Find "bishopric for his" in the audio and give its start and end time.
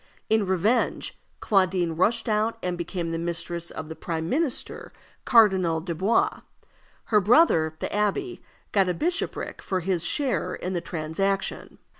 8.95-10.03